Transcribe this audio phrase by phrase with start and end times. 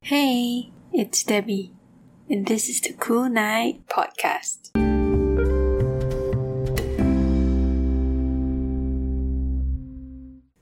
[0.00, 1.72] Hey, it's Debbie,
[2.28, 4.70] and this is the Kool K-night Podcast.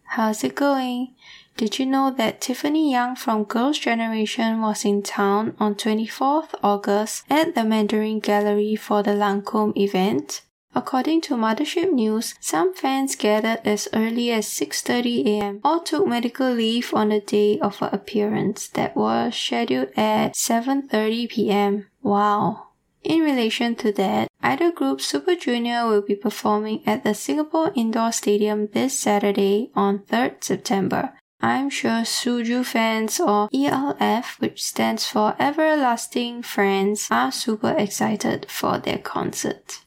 [0.04, 1.14] How's it going?
[1.56, 7.24] Did you know that Tiffany Young from Girls' Generation was in town on 24th August
[7.28, 10.42] at the Mandarin Gallery for the Lancome event?
[10.76, 15.60] According to Mothership News, some fans gathered as early as 6:30 a.m.
[15.64, 21.30] or took medical leave on the day of her appearance that was scheduled at 7:30
[21.30, 21.86] p.m.
[22.02, 22.66] Wow.
[23.02, 28.12] In relation to that, idol group Super Junior will be performing at the Singapore Indoor
[28.12, 31.14] Stadium this Saturday on 3rd September.
[31.40, 38.76] I'm sure Suju fans or ELF, which stands for Everlasting Friends, are super excited for
[38.78, 39.85] their concert.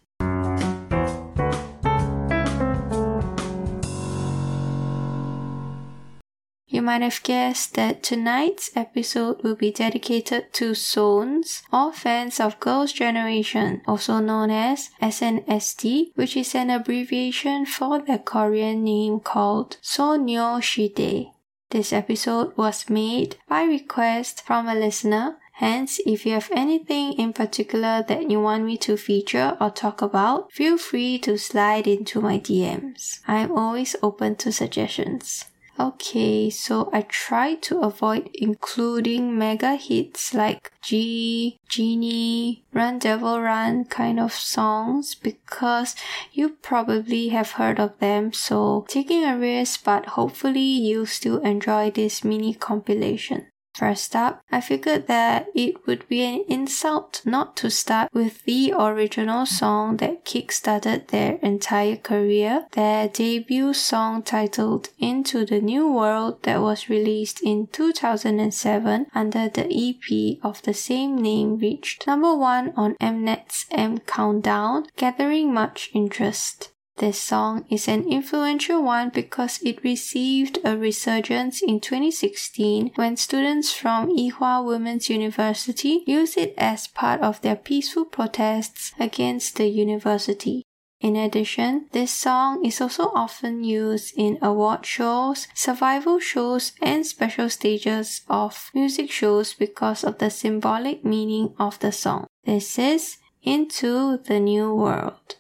[6.90, 12.93] Might have guessed that tonight's episode will be dedicated to Sones, or fans of Girls'
[12.93, 21.31] Generation, also known as SNSD, which is an abbreviation for their Korean name called Sonyeosidae.
[21.70, 25.37] This episode was made by request from a listener.
[25.51, 30.01] Hence, if you have anything in particular that you want me to feature or talk
[30.01, 33.20] about, feel free to slide into my DMs.
[33.27, 35.46] I'm always open to suggestions.
[35.80, 43.86] Okay, so I try to avoid including mega hits like Gee, Genie, Run Devil Run
[43.86, 45.96] kind of songs because
[46.34, 51.91] you probably have heard of them, so taking a risk, but hopefully you still enjoy
[51.91, 53.48] this mini compilation.
[53.80, 58.74] First up, I figured that it would be an insult not to start with the
[58.74, 66.44] original song that kickstarted their entire career, their debut song titled Into the New World
[66.44, 72.74] that was released in 2007 under the EP of the same name reached number one
[72.76, 76.74] on Mnet's M Countdown, gathering much interest.
[77.00, 83.72] This song is an influential one because it received a resurgence in 2016 when students
[83.72, 90.64] from Ewha Women's University used it as part of their peaceful protests against the university.
[91.00, 97.50] In addition, this song is also often used in award shows, survival shows, and special
[97.50, 102.28] stages of music shows because of the symbolic meaning of the song.
[102.44, 105.39] This is Into the New World.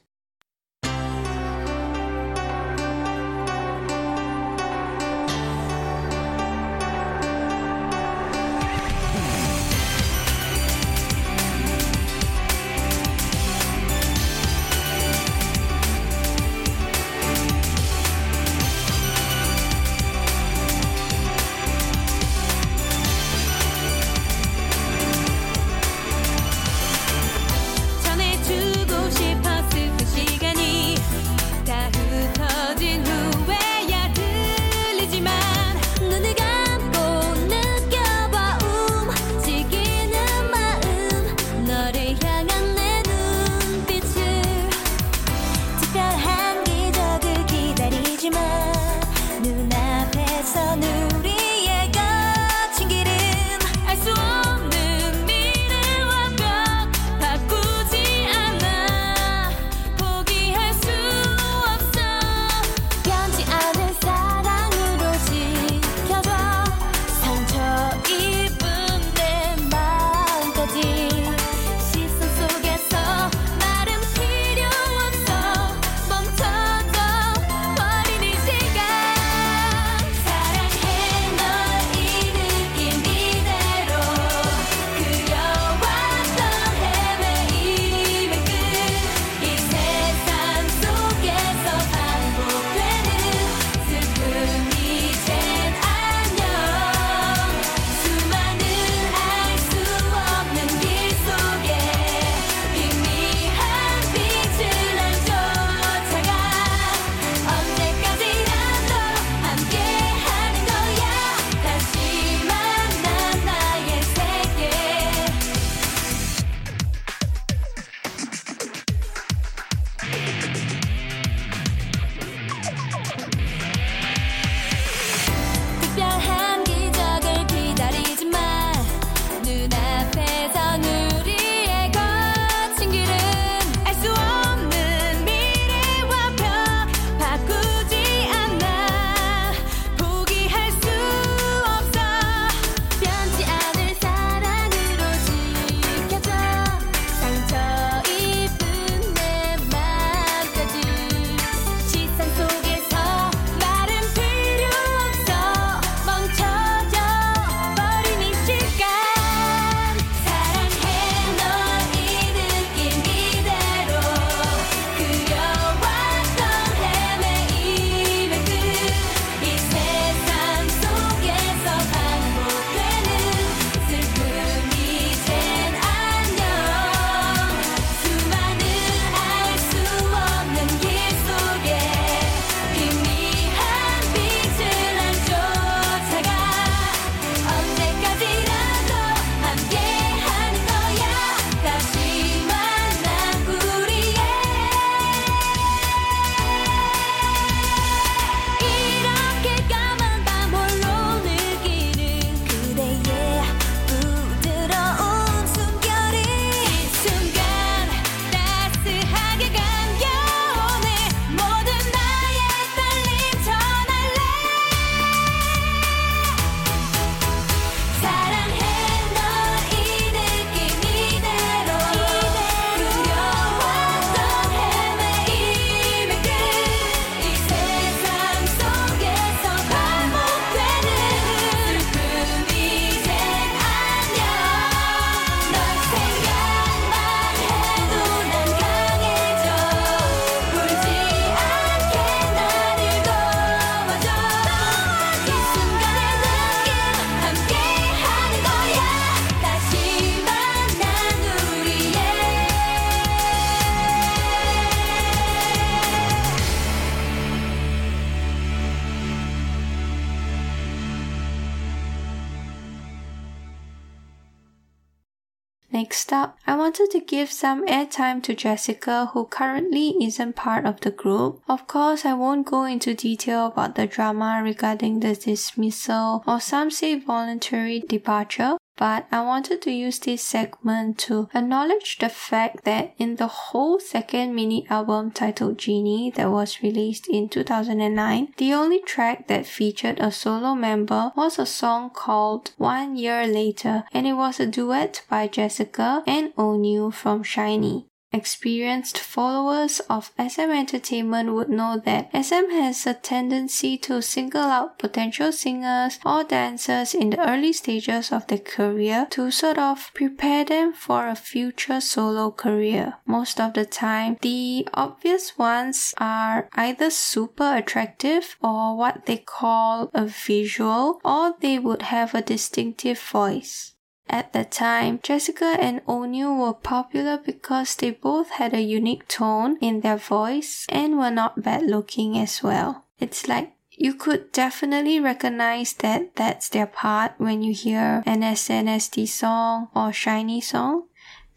[266.91, 271.41] To give some airtime to Jessica, who currently isn't part of the group.
[271.47, 276.71] Of course, I won't go into detail about the drama regarding the dismissal or some
[276.71, 282.93] say voluntary departure, but I wanted to use this segment to acknowledge the fact that
[282.97, 288.79] in the whole second mini album titled Genie that was released in 2009, the only
[288.79, 294.13] track that featured a solo member was a song called One Year Later, and it
[294.13, 297.88] was a duet by Jessica and Onew from SHINee.
[298.11, 304.79] Experienced followers of SM Entertainment would know that SM has a tendency to single out
[304.79, 310.43] potential singers or dancers in the early stages of their career to sort of prepare
[310.43, 312.95] them for a future solo career.
[313.05, 319.91] Most of the time, the obvious ones are either super attractive or what they call
[319.93, 323.75] a visual, or they would have a distinctive voice.
[324.09, 329.57] At the time, Jessica and Onew were popular because they both had a unique tone
[329.61, 332.85] in their voice and were not bad looking as well.
[332.99, 339.07] It's like you could definitely recognize that that's their part when you hear an SNSD
[339.07, 340.87] song or SHINee song.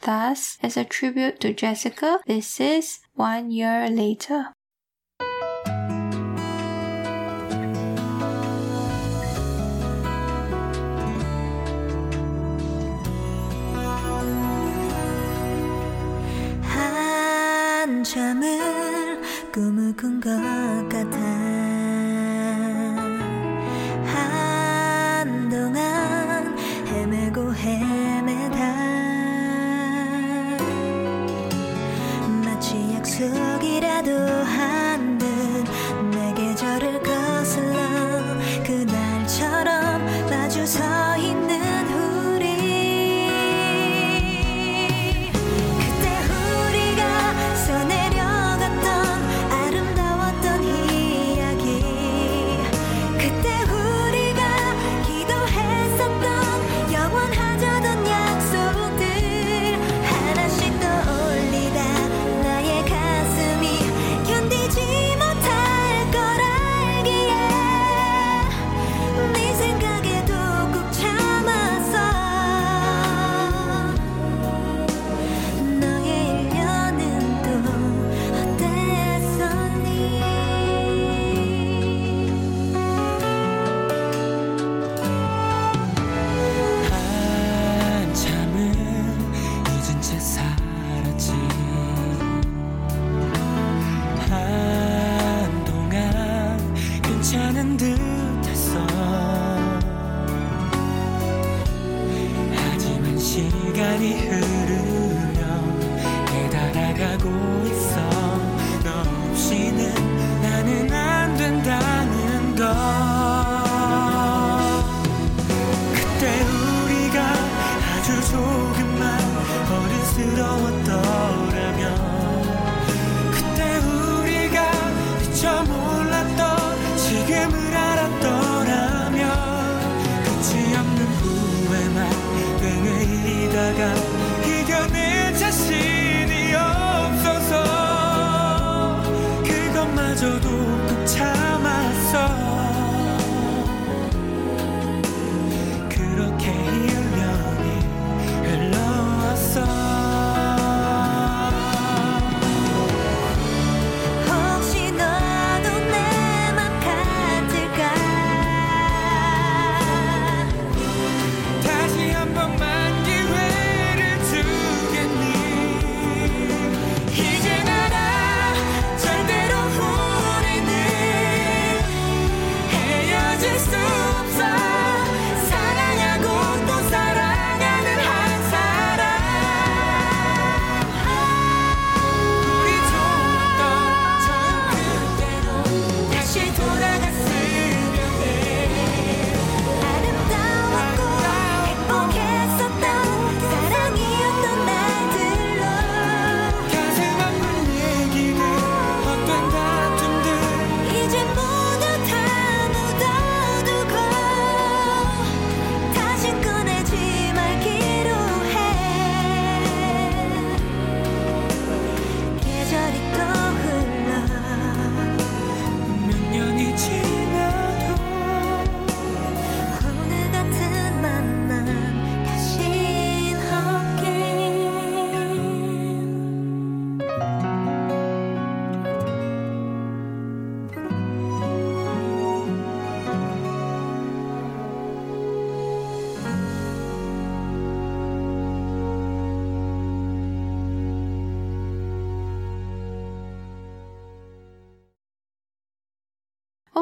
[0.00, 4.52] Thus, as a tribute to Jessica, this is One Year Later.
[20.03, 20.81] 更高。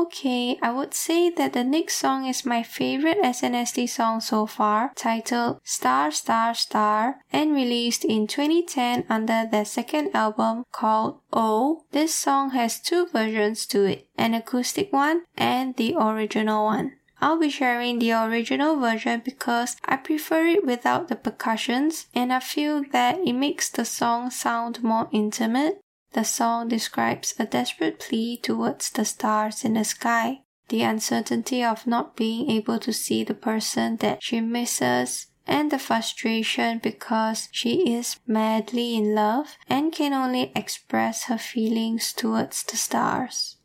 [0.01, 4.93] Okay, I would say that the next song is my favorite SNSD song so far,
[4.97, 11.85] titled Star Star Star, and released in 2010 under their second album called Oh.
[11.93, 16.93] This song has two versions to it, an acoustic one and the original one.
[17.21, 22.41] I'll be sharing the original version because I prefer it without the percussions and I
[22.41, 25.83] feel that it makes the song sound more intimate.
[26.13, 31.87] The song describes a desperate plea towards the stars in the sky, the uncertainty of
[31.87, 37.95] not being able to see the person that she misses, and the frustration because she
[37.95, 43.57] is madly in love and can only express her feelings towards the stars.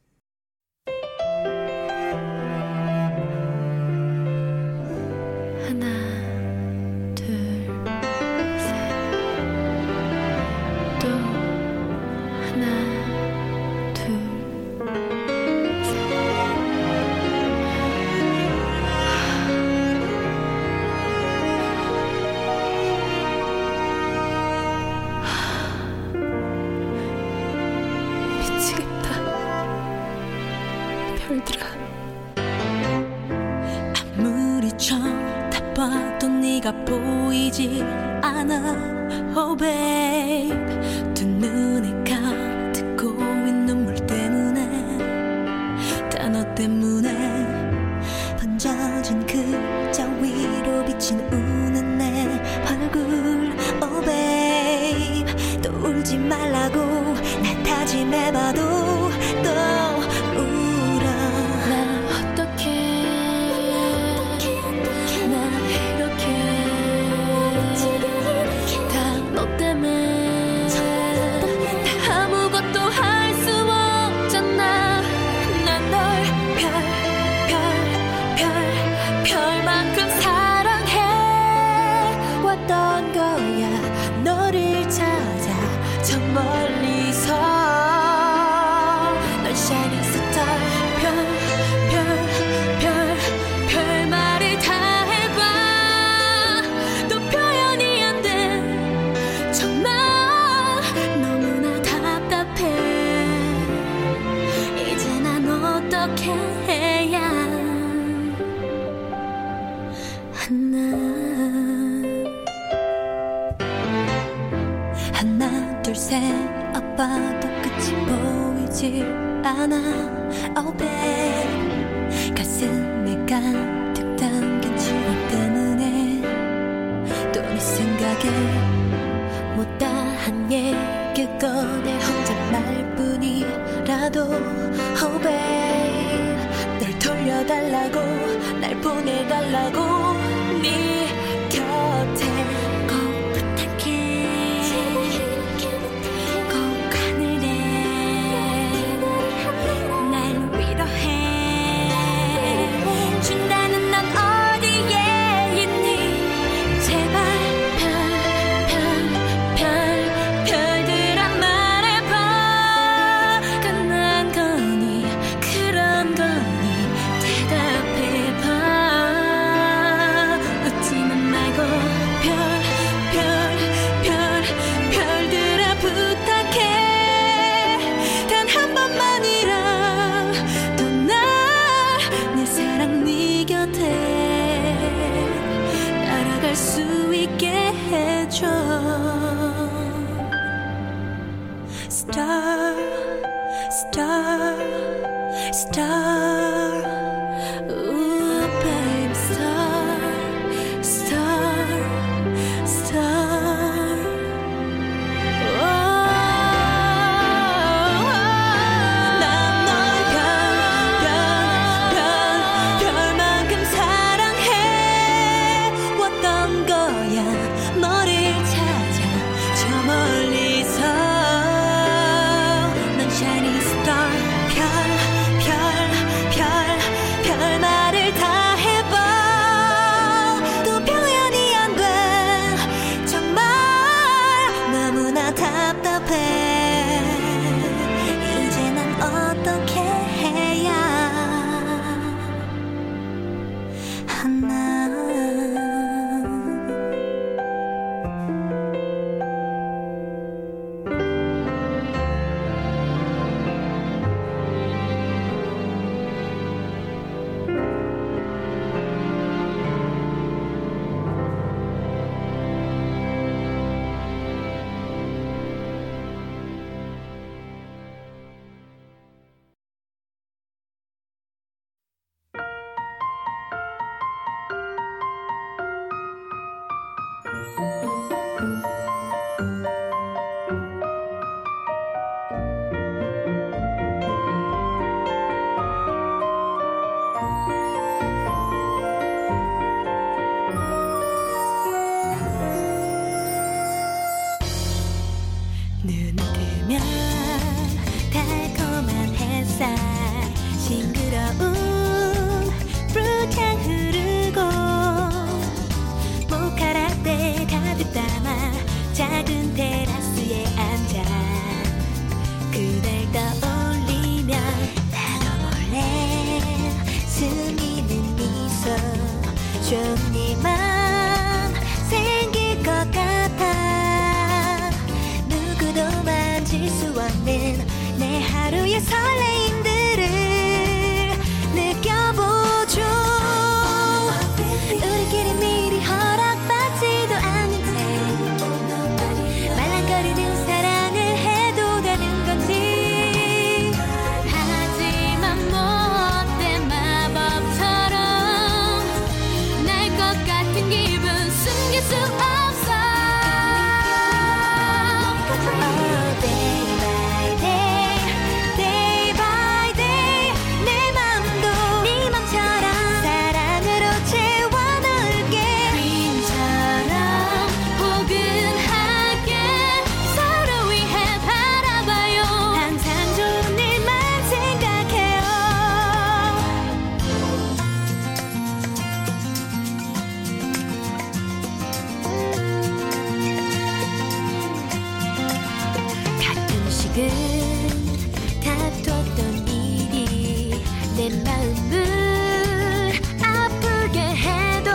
[390.96, 394.72] 내 마음을 아프게 해도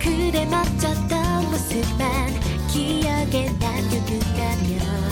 [0.00, 5.09] 그대 멋졌던 모습만 기억에 남겨둔다면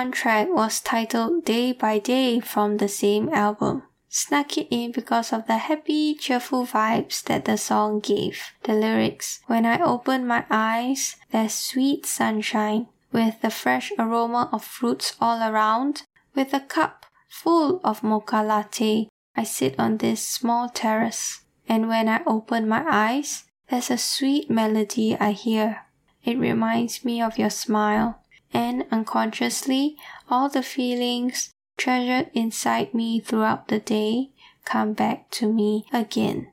[0.00, 3.82] Fun track was titled Day by Day from the same album.
[4.08, 8.40] Snuck it in because of the happy, cheerful vibes that the song gave.
[8.62, 14.64] The lyrics When I open my eyes, there's sweet sunshine, with the fresh aroma of
[14.64, 16.04] fruits all around.
[16.34, 21.42] With a cup full of mocha latte, I sit on this small terrace.
[21.68, 25.84] And when I open my eyes, there's a sweet melody I hear.
[26.24, 28.20] It reminds me of your smile
[28.52, 29.96] and unconsciously
[30.28, 34.30] all the feelings treasured inside me throughout the day
[34.64, 36.52] come back to me again.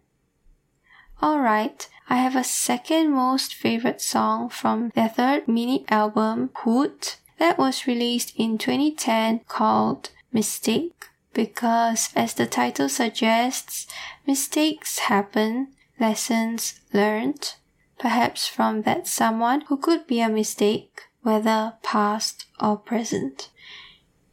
[1.22, 7.58] Alright, I have a second most favorite song from their third mini album, Hoot, that
[7.58, 11.10] was released in 2010 called Mistake.
[11.34, 13.88] Because, as the title suggests,
[14.26, 17.56] mistakes happen, lessons learned,
[18.00, 23.50] perhaps from that someone who could be a mistake, whether past or present.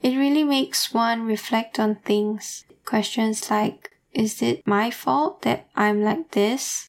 [0.01, 2.65] It really makes one reflect on things.
[2.85, 6.89] Questions like, is it my fault that I'm like this?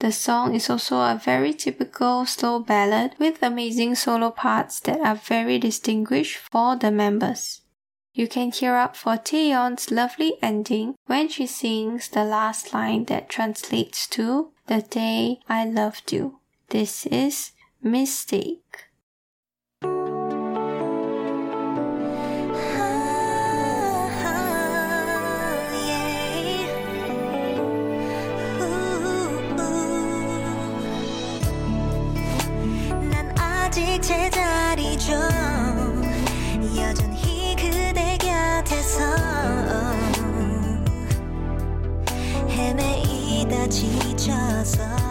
[0.00, 5.14] The song is also a very typical slow ballad with amazing solo parts that are
[5.14, 7.62] very distinguished for the members.
[8.12, 13.30] You can hear up for Taeyeon's lovely ending when she sings the last line that
[13.30, 16.40] translates to The Day I Loved You.
[16.68, 18.87] This is Mistake.
[43.68, 45.07] 起枷锁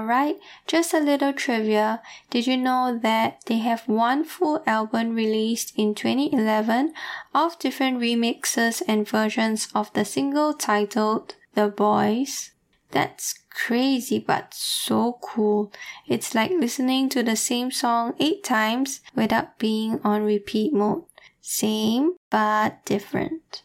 [0.00, 2.00] Alright, just a little trivia.
[2.30, 6.94] Did you know that they have one full album released in 2011
[7.34, 12.52] of different remixes and versions of the single titled The Boys?
[12.92, 15.70] That's crazy but so cool.
[16.08, 21.04] It's like listening to the same song eight times without being on repeat mode.
[21.42, 23.64] Same but different.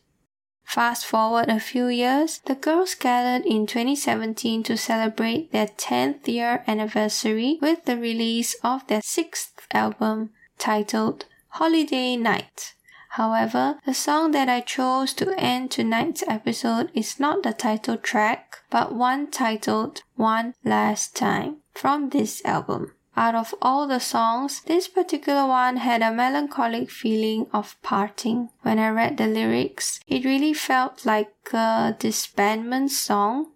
[0.65, 6.63] Fast forward a few years, the girls gathered in 2017 to celebrate their 10th year
[6.67, 12.73] anniversary with the release of their sixth album titled Holiday Night.
[13.09, 18.57] However, the song that I chose to end tonight's episode is not the title track,
[18.69, 22.91] but one titled One Last Time from this album.
[23.17, 28.49] Out of all the songs, this particular one had a melancholic feeling of parting.
[28.61, 33.51] When I read the lyrics, it really felt like a disbandment song.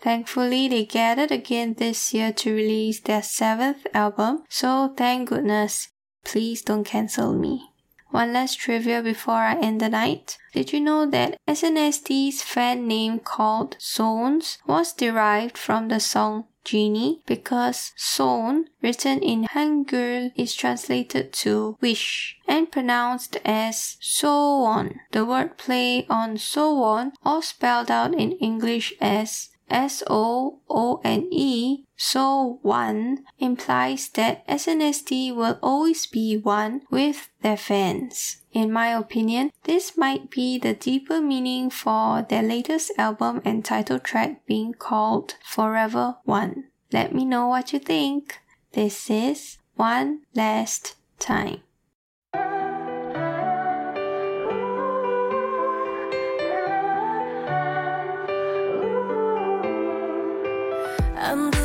[0.00, 5.88] Thankfully, they gathered again this year to release their seventh album, so thank goodness.
[6.22, 7.70] Please don't cancel me.
[8.10, 10.38] One last trivia before I end the night.
[10.52, 16.44] Did you know that SNSD 's fan name called Sones was derived from the song
[16.64, 24.30] Genie because Son, written in Hangul, is translated to wish and pronounced as so
[24.64, 25.00] on.
[25.12, 31.00] The word play on so on or spelled out in English as S O O
[31.04, 38.43] N E, so one implies that SNSD will always be one with their fans.
[38.54, 43.98] In my opinion, this might be the deeper meaning for their latest album and title
[43.98, 46.70] track being called Forever One.
[46.92, 48.38] Let me know what you think.
[48.70, 51.62] This is One Last Time.
[61.16, 61.63] 안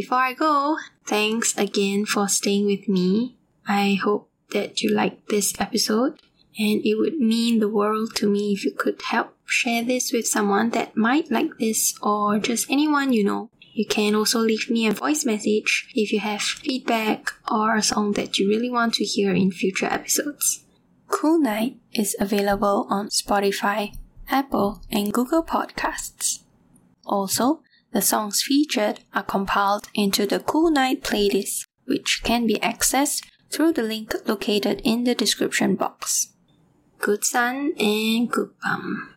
[0.00, 3.36] before I go, thanks again for staying with me.
[3.68, 6.14] I hope that you liked this episode,
[6.58, 10.26] and it would mean the world to me if you could help share this with
[10.26, 13.50] someone that might like this or just anyone you know.
[13.74, 18.12] You can also leave me a voice message if you have feedback or a song
[18.12, 20.64] that you really want to hear in future episodes.
[21.08, 23.92] Kool K-night is available on Spotify,
[24.30, 26.40] Apple, and Google Podcasts.
[27.04, 27.60] Also,
[27.92, 33.72] the songs featured are compiled into the Kool K-night playlist, which can be accessed through
[33.72, 36.32] the link located in the description box.
[36.98, 39.09] Good sun and good bum.